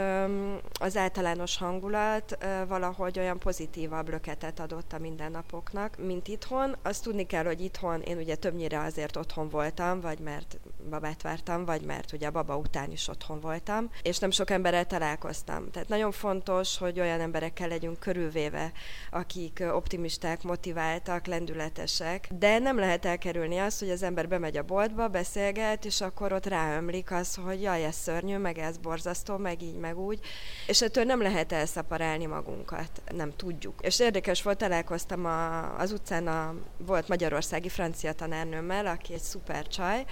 az 0.79 0.97
általános 0.97 1.57
hangulat 1.57 2.37
valahogy 2.67 3.19
olyan 3.19 3.39
pozitívabb 3.39 4.09
löketet 4.09 4.59
adott 4.59 4.93
a 4.93 4.99
mindennapoknak, 4.99 5.97
mint 5.97 6.27
itthon. 6.27 6.75
Azt 6.81 7.03
tudni 7.03 7.25
kell, 7.25 7.43
hogy 7.45 7.61
itthon 7.61 8.01
én 8.01 8.17
ugye 8.17 8.35
többnyire 8.35 8.79
azért 8.79 9.15
otthon 9.15 9.49
voltam, 9.49 10.01
vagy 10.01 10.19
mert 10.19 10.59
babát 10.89 11.21
vártam, 11.21 11.65
vagy 11.65 11.81
mert 11.81 12.11
ugye 12.11 12.27
a 12.27 12.31
baba 12.31 12.57
után 12.57 12.91
is 12.91 13.07
otthon 13.07 13.39
voltam, 13.39 13.89
és 14.01 14.17
nem 14.17 14.31
sok 14.31 14.49
emberrel 14.49 14.85
találkoztam. 14.85 15.71
Tehát 15.71 15.89
nagyon 15.89 16.11
fontos, 16.11 16.77
hogy 16.77 16.99
olyan 16.99 17.19
emberekkel 17.19 17.67
legyünk 17.67 17.99
körülvéve, 17.99 18.71
akik 19.11 19.63
optimisták, 19.71 20.43
motiváltak, 20.43 21.25
lendületesek, 21.25 22.27
de 22.39 22.59
nem 22.59 22.79
lehet 22.79 23.05
elkerülni 23.05 23.57
azt, 23.57 23.79
hogy 23.79 23.89
az 23.89 24.03
ember 24.03 24.27
bemegy 24.27 24.57
a 24.57 24.63
boltba, 24.63 25.07
beszélget, 25.07 25.85
és 25.85 26.01
akkor 26.01 26.33
ott 26.33 26.45
ráömlik 26.45 27.11
az, 27.11 27.35
hogy 27.35 27.61
jaj, 27.61 27.85
ez 27.85 27.95
szörnyű, 27.95 28.37
meg 28.37 28.57
ez 28.57 28.77
borzasztó, 28.77 29.37
meg 29.37 29.61
így, 29.61 29.77
meg 29.77 29.97
úgy, 29.97 30.19
és 30.67 30.81
ettől 30.81 31.03
nem 31.03 31.21
lehet 31.21 31.51
elszaparálni 31.51 32.25
magunkat, 32.25 33.01
nem 33.15 33.35
tudjuk. 33.35 33.79
És 33.81 33.99
érdekes 33.99 34.41
volt, 34.41 34.57
találkoztam 34.57 35.25
a, 35.25 35.77
az 35.79 35.91
utcán 35.91 36.27
a 36.27 36.55
volt 36.77 37.07
magyarországi 37.07 37.69
francia 37.69 38.13
tanárnőmmel, 38.13 38.85
aki 38.85 39.13
egy 39.13 39.21
szuper 39.21 39.67
csaj, 39.67 40.05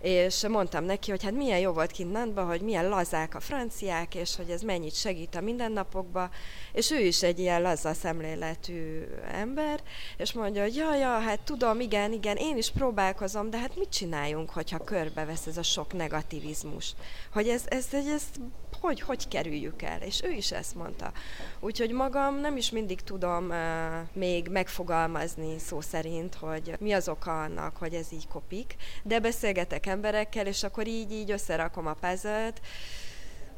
és 0.00 0.17
mondtam 0.48 0.84
neki, 0.84 1.10
hogy 1.10 1.22
hát 1.22 1.32
milyen 1.32 1.58
jó 1.58 1.72
volt 1.72 1.90
kint 1.90 2.12
Nantba, 2.12 2.44
hogy 2.44 2.60
milyen 2.60 2.88
lazák 2.88 3.34
a 3.34 3.40
franciák, 3.40 4.14
és 4.14 4.36
hogy 4.36 4.50
ez 4.50 4.62
mennyit 4.62 4.94
segít 4.94 5.34
a 5.34 5.40
mindennapokba, 5.40 6.30
és 6.72 6.90
ő 6.90 6.98
is 6.98 7.22
egy 7.22 7.38
ilyen 7.38 7.62
laza 7.62 7.94
szemléletű 7.94 9.04
ember, 9.32 9.80
és 10.16 10.32
mondja, 10.32 10.62
hogy 10.62 10.76
ja, 10.76 10.94
ja, 10.94 11.18
hát 11.18 11.40
tudom, 11.40 11.80
igen, 11.80 12.12
igen, 12.12 12.36
én 12.36 12.56
is 12.56 12.70
próbálkozom, 12.70 13.50
de 13.50 13.58
hát 13.58 13.76
mit 13.76 13.88
csináljunk, 13.90 14.50
hogyha 14.50 14.78
körbevesz 14.78 15.46
ez 15.46 15.56
a 15.56 15.62
sok 15.62 15.92
negativizmus? 15.92 16.94
Hogy 17.32 17.48
ez, 17.48 17.62
ez, 17.68 17.86
ez, 17.92 18.06
ez 18.06 18.22
hogy, 18.80 19.00
hogy 19.00 19.28
kerüljük 19.28 19.82
el? 19.82 20.02
És 20.02 20.22
ő 20.22 20.30
is 20.30 20.52
ezt 20.52 20.74
mondta. 20.74 21.12
Úgyhogy 21.60 21.90
magam 21.90 22.40
nem 22.40 22.56
is 22.56 22.70
mindig 22.70 23.00
tudom 23.00 23.48
uh, 23.48 23.56
még 24.12 24.48
megfogalmazni 24.48 25.58
szó 25.58 25.80
szerint, 25.80 26.34
hogy 26.34 26.74
mi 26.78 26.92
az 26.92 27.08
oka 27.08 27.42
annak, 27.42 27.76
hogy 27.76 27.94
ez 27.94 28.12
így 28.12 28.28
kopik, 28.28 28.76
de 29.02 29.18
beszélgetek 29.18 29.86
emberekkel, 30.08 30.46
és 30.46 30.62
akkor 30.62 30.86
így, 30.86 31.12
így 31.12 31.30
összerakom 31.30 31.86
a 31.86 31.94
puzzle 31.94 32.52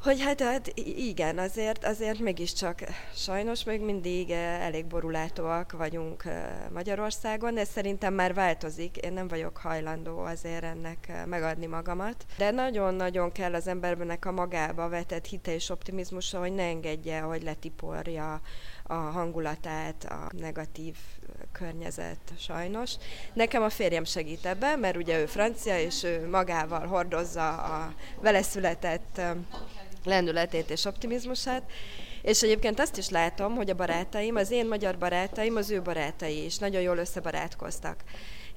hogy 0.02 0.20
hát, 0.20 0.40
hát 0.40 0.72
igen, 0.84 1.38
azért, 1.38 1.84
azért 1.84 2.18
mégiscsak 2.18 2.80
sajnos 3.14 3.64
még 3.64 3.80
mindig 3.80 4.30
elég 4.30 4.86
borulátóak 4.86 5.72
vagyunk 5.72 6.24
Magyarországon, 6.72 7.58
ez 7.58 7.68
szerintem 7.68 8.14
már 8.14 8.34
változik, 8.34 8.96
én 8.96 9.12
nem 9.12 9.28
vagyok 9.28 9.56
hajlandó 9.56 10.18
azért 10.18 10.64
ennek 10.64 11.26
megadni 11.26 11.66
magamat, 11.66 12.24
de 12.38 12.50
nagyon-nagyon 12.50 13.32
kell 13.32 13.54
az 13.54 13.66
embernek 13.66 14.24
a 14.24 14.32
magába 14.32 14.88
vetett 14.88 15.26
hite 15.26 15.54
és 15.54 15.70
optimizmusa, 15.70 16.38
hogy 16.38 16.52
ne 16.52 16.62
engedje, 16.62 17.20
hogy 17.20 17.42
letiporja 17.42 18.40
a 18.90 18.94
hangulatát, 18.94 20.04
a 20.04 20.28
negatív 20.38 20.96
környezet 21.52 22.32
sajnos. 22.38 22.94
Nekem 23.32 23.62
a 23.62 23.70
férjem 23.70 24.04
segít 24.04 24.46
ebben, 24.46 24.78
mert 24.78 24.96
ugye 24.96 25.20
ő 25.20 25.26
francia, 25.26 25.80
és 25.80 26.02
ő 26.02 26.28
magával 26.28 26.86
hordozza 26.86 27.56
a 27.56 27.94
vele 28.20 28.42
született 28.42 29.20
lendületét 30.04 30.70
és 30.70 30.84
optimizmusát. 30.84 31.62
És 32.22 32.42
egyébként 32.42 32.80
azt 32.80 32.96
is 32.96 33.08
látom, 33.08 33.54
hogy 33.54 33.70
a 33.70 33.74
barátaim, 33.74 34.36
az 34.36 34.50
én 34.50 34.66
magyar 34.66 34.98
barátaim, 34.98 35.56
az 35.56 35.70
ő 35.70 35.82
barátai 35.82 36.44
is 36.44 36.58
nagyon 36.58 36.82
jól 36.82 36.96
összebarátkoztak 36.96 38.04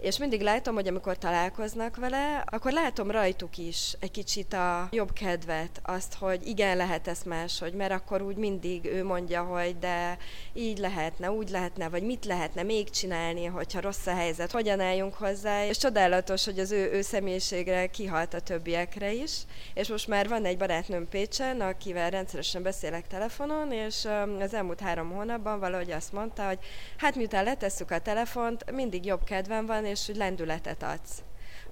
és 0.04 0.18
mindig 0.18 0.42
látom, 0.42 0.76
hogy 0.76 0.88
amikor 0.88 1.18
találkoznak 1.18 1.96
vele, 1.96 2.44
akkor 2.46 2.72
látom 2.72 3.12
rajtuk 3.12 3.58
is 3.58 3.96
egy 4.00 4.12
kicsit 4.12 4.54
a 4.54 4.88
jobb 4.92 5.14
kedvet, 5.14 5.80
azt, 5.84 6.14
hogy 6.14 6.48
igen, 6.48 6.78
lehet 6.78 7.08
ez 7.08 7.22
máshogy, 7.26 7.74
mert 7.74 7.92
akkor 7.92 8.22
úgy 8.22 8.36
mindig 8.36 8.86
ő 8.86 9.04
mondja, 9.04 9.44
hogy 9.44 9.80
de 9.80 10.18
így 10.54 10.78
lehetne, 10.78 11.32
úgy 11.32 11.50
lehetne, 11.50 11.90
vagy 11.90 12.04
mit 12.04 12.26
lehetne 12.26 12.64
még 12.64 12.90
csinálni, 12.90 13.46
hogyha 13.46 13.82
rossz 13.82 14.06
a 14.06 14.16
helyzet, 14.16 14.52
hogyan 14.52 14.80
álljunk 14.80 15.14
hozzá, 15.14 15.66
és 15.66 15.78
csodálatos, 15.78 16.46
hogy 16.46 16.60
az 16.60 16.72
ő, 16.72 16.92
ő 16.92 17.02
személyiségre 17.02 17.88
kihalt 17.88 18.34
a 18.34 18.40
többiekre 18.40 19.12
is, 19.12 19.32
és 19.74 19.88
most 19.88 20.08
már 20.08 20.28
van 20.28 20.46
egy 20.46 20.58
barátnőm 20.58 21.10
Pécsen, 21.10 21.62
akivel 21.62 22.10
rendszeresen 22.10 22.64
beszélek 22.64 23.08
telefonon, 23.08 23.72
és 23.72 24.08
az 24.40 24.54
elmúlt 24.54 24.80
három 24.80 25.12
hónapban 25.12 25.60
valahogy 25.60 25.92
azt 25.92 26.14
mondta, 26.14 26.48
hogy 26.48 26.60
hát 26.98 27.16
miután 27.16 27.44
letesszük 27.44 27.92
a 27.92 28.00
telefont, 28.00 28.72
mindig 28.72 29.06
jobb 29.06 29.24
kedvem 29.24 29.66
van, 29.66 29.92
és 29.94 30.06
hogy 30.06 30.16
lendületet 30.16 30.84
adsz. 30.84 31.24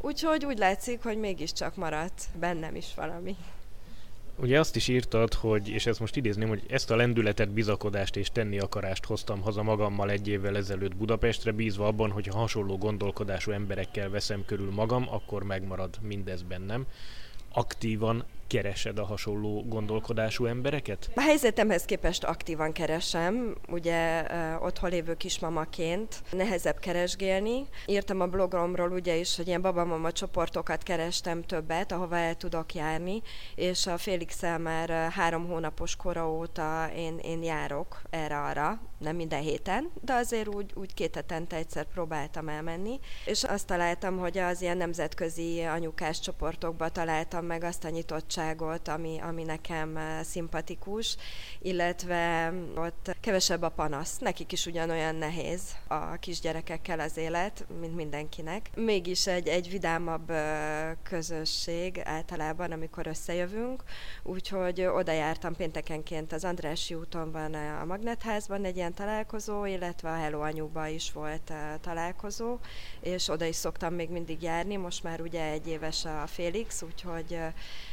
Úgyhogy 0.01 0.45
úgy 0.45 0.57
látszik, 0.57 1.03
hogy 1.03 1.17
mégiscsak 1.17 1.75
maradt 1.75 2.25
bennem 2.39 2.75
is 2.75 2.87
valami. 2.95 3.35
Ugye 4.35 4.59
azt 4.59 4.75
is 4.75 4.87
írtad, 4.87 5.33
hogy, 5.33 5.69
és 5.69 5.85
ezt 5.85 5.99
most 5.99 6.15
idézném, 6.15 6.47
hogy 6.47 6.63
ezt 6.69 6.91
a 6.91 6.95
lendületet, 6.95 7.49
bizakodást 7.49 8.15
és 8.15 8.29
tenni 8.29 8.59
akarást 8.59 9.05
hoztam 9.05 9.41
haza 9.41 9.63
magammal 9.63 10.09
egy 10.09 10.27
évvel 10.27 10.57
ezelőtt 10.57 10.95
Budapestre, 10.95 11.51
bízva 11.51 11.87
abban, 11.87 12.11
hogy 12.11 12.27
ha 12.27 12.37
hasonló 12.37 12.77
gondolkodású 12.77 13.51
emberekkel 13.51 14.09
veszem 14.09 14.45
körül 14.45 14.71
magam, 14.71 15.07
akkor 15.09 15.43
megmarad 15.43 15.97
mindez 16.01 16.41
bennem. 16.41 16.85
Aktívan 17.53 18.25
keresed 18.51 18.99
a 18.99 19.05
hasonló 19.05 19.63
gondolkodású 19.67 20.45
embereket? 20.45 21.09
A 21.15 21.21
helyzetemhez 21.21 21.85
képest 21.85 22.23
aktívan 22.23 22.71
keresem, 22.71 23.55
ugye 23.69 24.25
otthon 24.59 24.89
lévő 24.89 25.15
kismamaként 25.15 26.23
nehezebb 26.31 26.79
keresgélni. 26.79 27.65
Írtam 27.85 28.21
a 28.21 28.27
blogomról 28.27 28.91
ugye 28.91 29.15
is, 29.15 29.35
hogy 29.35 29.47
ilyen 29.47 29.61
babamama 29.61 30.11
csoportokat 30.11 30.83
kerestem 30.83 31.43
többet, 31.43 31.91
ahova 31.91 32.17
el 32.17 32.35
tudok 32.35 32.73
járni, 32.73 33.21
és 33.55 33.87
a 33.87 33.97
félix 33.97 34.41
már 34.41 35.11
három 35.11 35.47
hónapos 35.47 35.95
kora 35.95 36.31
óta 36.31 36.89
én, 36.95 37.17
én 37.17 37.43
járok 37.43 38.01
erre-arra, 38.09 38.81
nem 38.97 39.15
minden 39.15 39.41
héten, 39.41 39.91
de 40.01 40.13
azért 40.13 40.47
úgy, 40.47 40.71
úgy 40.73 40.93
két 40.93 41.15
hetente 41.15 41.55
egyszer 41.55 41.85
próbáltam 41.85 42.49
elmenni, 42.49 42.99
és 43.25 43.43
azt 43.43 43.67
találtam, 43.67 44.17
hogy 44.17 44.37
az 44.37 44.61
ilyen 44.61 44.77
nemzetközi 44.77 45.61
anyukás 45.61 46.19
csoportokba 46.19 46.89
találtam 46.89 47.45
meg 47.45 47.63
azt 47.63 47.85
a 47.85 47.89
nyitottságot, 47.89 48.39
barátságot, 48.41 48.87
ami, 48.87 49.19
ami 49.21 49.43
nekem 49.43 49.97
eh, 49.97 50.23
szimpatikus, 50.23 51.17
illetve 51.61 52.53
ott 52.75 53.15
kevesebb 53.19 53.61
a 53.61 53.69
panasz. 53.69 54.17
Nekik 54.17 54.51
is 54.51 54.65
ugyanolyan 54.65 55.15
nehéz 55.15 55.61
a 55.87 56.15
kisgyerekekkel 56.15 56.99
az 56.99 57.17
élet, 57.17 57.65
mint 57.79 57.95
mindenkinek. 57.95 58.69
Mégis 58.75 59.27
egy, 59.27 59.47
egy 59.47 59.69
vidámabb 59.69 60.29
eh, 60.29 60.91
közösség 61.03 62.01
általában, 62.03 62.71
amikor 62.71 63.07
összejövünk, 63.07 63.83
úgyhogy 64.23 64.81
oda 64.81 65.11
jártam 65.11 65.55
péntekenként 65.55 66.33
az 66.33 66.43
Andrássy 66.43 66.93
úton 66.93 67.31
van 67.31 67.53
a 67.53 67.85
Magnetházban 67.85 68.65
egy 68.65 68.75
ilyen 68.75 68.93
találkozó, 68.93 69.65
illetve 69.65 70.09
a 70.09 70.15
Hello 70.15 70.41
Anyuba 70.41 70.87
is 70.87 71.11
volt 71.11 71.49
eh, 71.49 71.73
találkozó, 71.81 72.57
és 72.99 73.29
oda 73.29 73.45
is 73.45 73.55
szoktam 73.55 73.93
még 73.93 74.09
mindig 74.09 74.41
járni, 74.41 74.75
most 74.75 75.03
már 75.03 75.21
ugye 75.21 75.43
egy 75.43 75.67
éves 75.67 76.05
a 76.05 76.27
Félix, 76.27 76.81
úgyhogy 76.81 77.37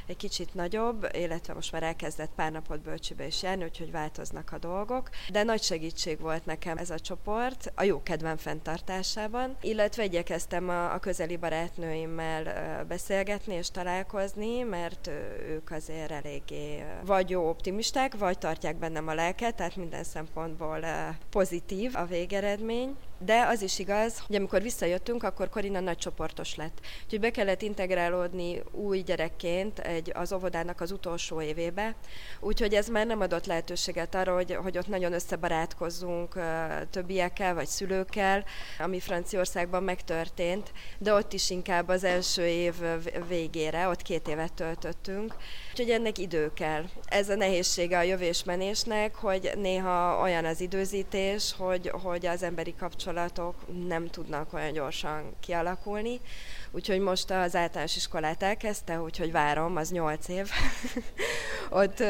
egy 0.08 0.16
kicsit 0.16 0.54
nagyobb, 0.54 1.06
illetve 1.12 1.54
most 1.54 1.72
már 1.72 1.82
elkezdett 1.82 2.30
pár 2.36 2.52
napot 2.52 2.80
bölcsibe 2.80 3.26
is 3.26 3.42
járni, 3.42 3.64
úgyhogy 3.64 3.90
változnak 3.90 4.52
a 4.52 4.58
dolgok. 4.58 5.10
De 5.30 5.42
nagy 5.42 5.62
segítség 5.62 6.20
volt 6.20 6.46
nekem 6.46 6.76
ez 6.76 6.90
a 6.90 6.98
csoport 6.98 7.72
a 7.74 7.82
jó 7.82 8.02
kedvem 8.02 8.36
fenntartásában, 8.36 9.56
illetve 9.60 10.04
igyekeztem 10.04 10.68
a, 10.68 10.92
a 10.92 10.98
közeli 10.98 11.36
barátnőimmel 11.36 12.84
beszélgetni 12.84 13.54
és 13.54 13.70
találkozni, 13.70 14.62
mert 14.62 15.10
ők 15.48 15.70
azért 15.70 16.10
eléggé 16.10 16.84
vagy 17.04 17.30
jó 17.30 17.48
optimisták, 17.48 18.16
vagy 18.18 18.38
tartják 18.38 18.76
bennem 18.76 19.08
a 19.08 19.14
lelket, 19.14 19.54
tehát 19.54 19.76
minden 19.76 20.04
szempontból 20.04 20.84
pozitív 21.30 21.96
a 21.96 22.04
végeredmény. 22.04 22.96
De 23.18 23.46
az 23.46 23.62
is 23.62 23.78
igaz, 23.78 24.22
hogy 24.26 24.36
amikor 24.36 24.62
visszajöttünk, 24.62 25.22
akkor 25.22 25.48
Korina 25.48 25.80
nagy 25.80 25.96
csoportos 25.96 26.54
lett. 26.54 26.80
Úgyhogy 27.04 27.20
be 27.20 27.30
kellett 27.30 27.62
integrálódni 27.62 28.62
új 28.70 29.00
gyerekként 29.00 29.78
egy, 29.78 30.12
az 30.14 30.32
óvodának 30.32 30.80
az 30.80 30.90
utolsó 30.90 31.40
évébe, 31.40 31.94
úgyhogy 32.40 32.74
ez 32.74 32.88
már 32.88 33.06
nem 33.06 33.20
adott 33.20 33.46
lehetőséget 33.46 34.14
arra, 34.14 34.34
hogy, 34.34 34.54
hogy 34.54 34.78
ott 34.78 34.88
nagyon 34.88 35.12
összebarátkozzunk 35.12 36.40
többiekkel 36.90 37.54
vagy 37.54 37.66
szülőkkel, 37.66 38.44
ami 38.78 39.00
Franciaországban 39.00 39.82
megtörtént, 39.82 40.72
de 40.98 41.12
ott 41.12 41.32
is 41.32 41.50
inkább 41.50 41.88
az 41.88 42.04
első 42.04 42.46
év 42.46 42.74
végére, 43.28 43.88
ott 43.88 44.02
két 44.02 44.28
évet 44.28 44.52
töltöttünk, 44.52 45.34
úgyhogy 45.70 45.90
ennek 45.90 46.18
idő 46.18 46.52
kell. 46.54 46.84
Ez 47.04 47.28
a 47.28 47.34
nehézsége 47.34 47.98
a 47.98 48.02
jövésmenésnek, 48.02 49.14
hogy 49.14 49.50
néha 49.56 50.20
olyan 50.22 50.44
az 50.44 50.60
időzítés, 50.60 51.54
hogy, 51.58 51.88
hogy 51.88 52.26
az 52.26 52.42
emberi 52.42 52.74
kapcsolatok 53.08 53.54
nem 53.86 54.06
tudnak 54.06 54.52
olyan 54.52 54.72
gyorsan 54.72 55.22
kialakulni, 55.40 56.20
úgyhogy 56.70 57.00
most 57.00 57.30
az 57.30 57.56
általános 57.56 57.96
iskolát 57.96 58.42
elkezdte, 58.42 59.00
úgyhogy 59.00 59.32
várom, 59.32 59.76
az 59.76 59.90
nyolc 59.90 60.28
év. 60.28 60.50
ott, 61.70 62.02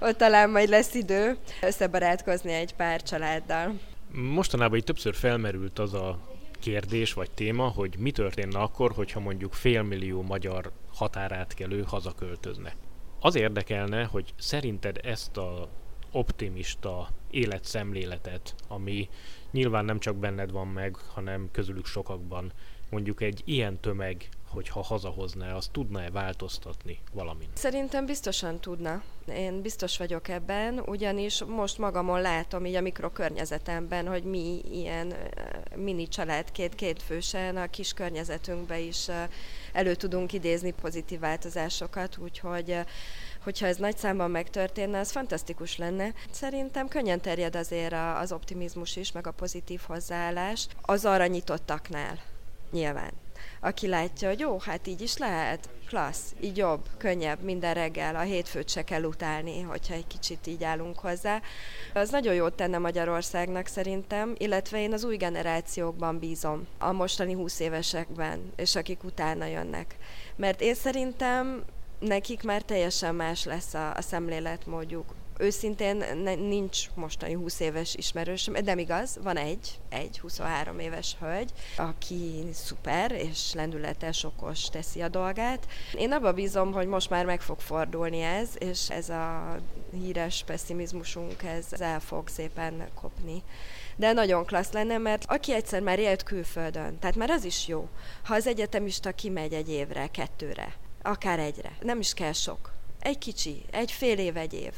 ott 0.00 0.16
talán 0.16 0.50
majd 0.50 0.68
lesz 0.68 0.94
idő 0.94 1.36
összebarátkozni 1.62 2.52
egy 2.52 2.74
pár 2.74 3.02
családdal. 3.02 3.78
Mostanában 4.12 4.78
így 4.78 4.84
többször 4.84 5.14
felmerült 5.14 5.78
az 5.78 5.94
a 5.94 6.18
kérdés 6.60 7.12
vagy 7.12 7.30
téma, 7.30 7.68
hogy 7.68 7.94
mi 7.98 8.10
történne 8.10 8.58
akkor, 8.58 8.92
hogyha 8.92 9.20
mondjuk 9.20 9.52
félmillió 9.52 10.22
magyar 10.22 10.72
határátkelő 10.94 11.84
hazaköltözne. 11.86 12.74
Az 13.20 13.34
érdekelne, 13.34 14.04
hogy 14.04 14.34
szerinted 14.38 14.98
ezt 15.02 15.36
a 15.36 15.68
optimista 16.10 17.08
életszemléletet, 17.36 18.54
ami 18.68 19.08
nyilván 19.50 19.84
nem 19.84 19.98
csak 19.98 20.16
benned 20.16 20.50
van 20.50 20.66
meg, 20.66 20.96
hanem 20.96 21.48
közülük 21.52 21.86
sokakban, 21.86 22.52
mondjuk 22.90 23.20
egy 23.22 23.42
ilyen 23.44 23.80
tömeg, 23.80 24.28
hogyha 24.48 24.82
hazahozná, 24.82 25.54
az 25.54 25.68
tudna-e 25.72 26.10
változtatni 26.10 26.98
valamin? 27.12 27.48
Szerintem 27.54 28.06
biztosan 28.06 28.60
tudna. 28.60 29.02
Én 29.28 29.62
biztos 29.62 29.98
vagyok 29.98 30.28
ebben, 30.28 30.78
ugyanis 30.78 31.44
most 31.44 31.78
magamon 31.78 32.20
látom 32.20 32.66
így 32.66 32.74
a 32.74 32.80
mikrokörnyezetemben, 32.80 34.06
hogy 34.06 34.22
mi 34.22 34.60
ilyen 34.72 35.14
mini 35.74 36.08
családként, 36.08 36.74
két 36.74 37.02
fősen 37.02 37.56
a 37.56 37.70
kis 37.70 37.92
környezetünkbe 37.92 38.78
is 38.78 39.06
elő 39.72 39.94
tudunk 39.94 40.32
idézni 40.32 40.72
pozitív 40.72 41.20
változásokat, 41.20 42.18
úgyhogy 42.18 42.78
hogyha 43.46 43.66
ez 43.66 43.76
nagy 43.76 43.96
számban 43.96 44.30
megtörténne, 44.30 44.98
az 44.98 45.10
fantasztikus 45.10 45.76
lenne. 45.76 46.12
Szerintem 46.30 46.88
könnyen 46.88 47.20
terjed 47.20 47.56
azért 47.56 47.94
az 48.20 48.32
optimizmus 48.32 48.96
is, 48.96 49.12
meg 49.12 49.26
a 49.26 49.30
pozitív 49.30 49.80
hozzáállás 49.86 50.66
az 50.82 51.04
arra 51.04 51.26
nyitottaknál, 51.26 52.18
nyilván. 52.70 53.12
Aki 53.60 53.86
látja, 53.88 54.28
hogy 54.28 54.38
jó, 54.38 54.58
hát 54.58 54.86
így 54.86 55.00
is 55.00 55.16
lehet, 55.16 55.68
klassz, 55.88 56.34
így 56.40 56.56
jobb, 56.56 56.88
könnyebb, 56.98 57.40
minden 57.42 57.74
reggel, 57.74 58.16
a 58.16 58.20
hétfőt 58.20 58.68
se 58.68 58.84
kell 58.84 59.02
utálni, 59.02 59.60
hogyha 59.60 59.94
egy 59.94 60.06
kicsit 60.06 60.46
így 60.46 60.64
állunk 60.64 60.98
hozzá. 60.98 61.40
Az 61.94 62.10
nagyon 62.10 62.34
jót 62.34 62.54
tenne 62.54 62.78
Magyarországnak 62.78 63.66
szerintem, 63.66 64.34
illetve 64.38 64.80
én 64.80 64.92
az 64.92 65.04
új 65.04 65.16
generációkban 65.16 66.18
bízom, 66.18 66.66
a 66.78 66.92
mostani 66.92 67.32
20 67.32 67.60
évesekben, 67.60 68.52
és 68.56 68.76
akik 68.76 69.04
utána 69.04 69.44
jönnek. 69.44 69.96
Mert 70.36 70.60
én 70.60 70.74
szerintem 70.74 71.64
nekik 71.98 72.42
már 72.42 72.62
teljesen 72.62 73.14
más 73.14 73.44
lesz 73.44 73.74
a, 73.74 73.94
a 73.94 74.02
szemléletmódjuk. 74.02 75.14
Őszintén 75.38 75.96
ne, 75.96 76.34
nincs 76.34 76.86
mostani 76.94 77.32
20 77.32 77.60
éves 77.60 77.94
ismerősöm, 77.94 78.54
de 78.54 78.60
nem 78.60 78.78
igaz, 78.78 79.18
van 79.22 79.36
egy, 79.36 79.78
egy 79.88 80.18
23 80.18 80.78
éves 80.78 81.16
hölgy, 81.20 81.52
aki 81.76 82.44
szuper 82.52 83.12
és 83.12 83.52
lendületes, 83.52 84.24
okos 84.24 84.68
teszi 84.68 85.02
a 85.02 85.08
dolgát. 85.08 85.66
Én 85.94 86.12
abba 86.12 86.32
bízom, 86.32 86.72
hogy 86.72 86.86
most 86.86 87.10
már 87.10 87.24
meg 87.24 87.40
fog 87.40 87.60
fordulni 87.60 88.20
ez, 88.20 88.48
és 88.58 88.90
ez 88.90 89.08
a 89.08 89.56
híres 89.92 90.42
pessimizmusunk, 90.46 91.42
ez 91.42 91.80
el 91.80 92.00
fog 92.00 92.28
szépen 92.28 92.88
kopni 92.94 93.42
de 93.96 94.12
nagyon 94.12 94.44
klassz 94.44 94.72
lenne, 94.72 94.98
mert 94.98 95.24
aki 95.26 95.52
egyszer 95.52 95.80
már 95.80 95.98
élt 95.98 96.22
külföldön, 96.22 96.98
tehát 96.98 97.16
már 97.16 97.30
az 97.30 97.44
is 97.44 97.68
jó, 97.68 97.88
ha 98.24 98.34
az 98.34 98.46
egyetemista 98.46 99.12
kimegy 99.12 99.52
egy 99.52 99.70
évre, 99.70 100.06
kettőre, 100.06 100.74
akár 101.06 101.38
egyre. 101.38 101.76
Nem 101.80 101.98
is 101.98 102.14
kell 102.14 102.32
sok. 102.32 102.72
Egy 102.98 103.18
kicsi, 103.18 103.64
egy 103.70 103.92
fél 103.92 104.18
év, 104.18 104.36
egy 104.36 104.52
év. 104.52 104.72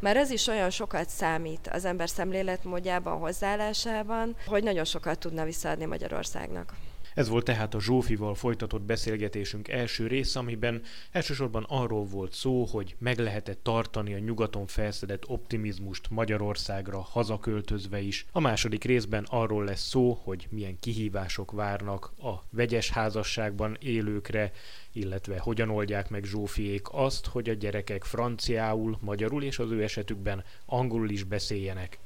Mert 0.00 0.16
ez 0.16 0.30
is 0.30 0.46
olyan 0.46 0.70
sokat 0.70 1.08
számít 1.08 1.68
az 1.72 1.84
ember 1.84 2.08
szemléletmódjában, 2.08 3.18
hozzáállásában, 3.18 4.36
hogy 4.46 4.62
nagyon 4.62 4.84
sokat 4.84 5.18
tudna 5.18 5.44
visszaadni 5.44 5.84
Magyarországnak. 5.84 6.72
Ez 7.14 7.28
volt 7.28 7.44
tehát 7.44 7.74
a 7.74 7.80
Zsófival 7.80 8.34
folytatott 8.34 8.82
beszélgetésünk 8.82 9.68
első 9.68 10.06
rész, 10.06 10.36
amiben 10.36 10.82
elsősorban 11.10 11.66
arról 11.68 12.04
volt 12.04 12.32
szó, 12.32 12.64
hogy 12.64 12.96
meg 12.98 13.18
lehetett 13.18 13.62
tartani 13.62 14.14
a 14.14 14.18
nyugaton 14.18 14.66
felszedett 14.66 15.28
optimizmust 15.28 16.10
Magyarországra 16.10 17.00
hazaköltözve 17.00 18.00
is. 18.00 18.26
A 18.32 18.40
második 18.40 18.84
részben 18.84 19.26
arról 19.30 19.64
lesz 19.64 19.88
szó, 19.88 20.18
hogy 20.22 20.46
milyen 20.50 20.78
kihívások 20.80 21.52
várnak 21.52 22.12
a 22.22 22.42
vegyes 22.50 22.90
házasságban 22.90 23.76
élőkre, 23.80 24.52
illetve 24.92 25.38
hogyan 25.38 25.70
oldják 25.70 26.10
meg 26.10 26.24
Zsófiék 26.24 26.86
azt, 26.90 27.26
hogy 27.26 27.48
a 27.48 27.54
gyerekek 27.54 28.04
franciául, 28.04 28.98
magyarul 29.00 29.42
és 29.42 29.58
az 29.58 29.70
ő 29.70 29.82
esetükben 29.82 30.44
angolul 30.66 31.10
is 31.10 31.22
beszéljenek. 31.24 31.98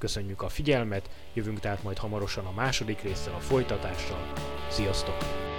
Köszönjük 0.00 0.42
a 0.42 0.48
figyelmet, 0.48 1.10
jövünk 1.32 1.60
tehát 1.60 1.82
majd 1.82 1.98
hamarosan 1.98 2.46
a 2.46 2.52
második 2.52 3.02
résszel 3.02 3.34
a 3.34 3.38
folytatással. 3.38 4.32
Sziasztok! 4.68 5.49